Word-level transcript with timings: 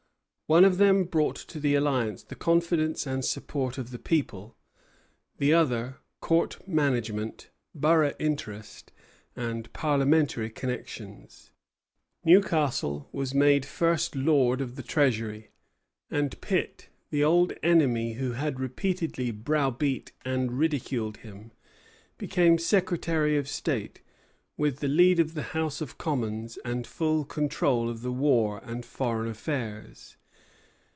One 0.47 0.65
of 0.65 0.79
them 0.79 1.05
brought 1.05 1.37
to 1.37 1.61
the 1.61 1.75
alliance 1.75 2.23
the 2.23 2.35
confidence 2.35 3.07
and 3.07 3.23
support 3.23 3.77
of 3.77 3.89
the 3.91 3.97
people; 3.97 4.57
the 5.37 5.53
other, 5.53 5.99
Court 6.19 6.67
management, 6.67 7.49
borough 7.73 8.13
interest, 8.19 8.91
and 9.33 9.71
parliamentary 9.71 10.49
connections. 10.49 11.51
Newcastle 12.25 13.07
was 13.13 13.33
made 13.33 13.65
First 13.65 14.13
Lord 14.13 14.59
of 14.59 14.75
the 14.75 14.83
Treasury, 14.83 15.51
and 16.09 16.41
Pitt, 16.41 16.89
the 17.11 17.23
old 17.23 17.53
enemy 17.63 18.15
who 18.15 18.33
had 18.33 18.59
repeatedly 18.59 19.31
browbeat 19.31 20.11
and 20.25 20.59
ridiculed 20.59 21.15
him, 21.19 21.53
became 22.17 22.57
Secretary 22.57 23.37
of 23.37 23.47
State, 23.47 24.01
with 24.57 24.79
the 24.81 24.89
lead 24.89 25.17
of 25.21 25.33
the 25.33 25.43
House 25.55 25.79
of 25.79 25.97
Commons 25.97 26.57
and 26.65 26.85
full 26.85 27.23
control 27.23 27.89
of 27.89 28.01
the 28.01 28.11
war 28.11 28.59
and 28.65 28.85
foreign 28.85 29.29
affairs. 29.29 30.17